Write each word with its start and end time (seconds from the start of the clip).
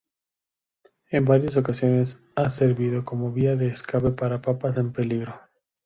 En 1.11 1.25
varias 1.25 1.57
ocasiones 1.57 2.27
ha 2.35 2.49
servido 2.49 3.05
como 3.05 3.31
vía 3.31 3.55
de 3.55 3.67
escape 3.67 4.09
para 4.09 4.41
papas 4.41 4.77
en 4.77 4.91
peligro. 4.91 5.39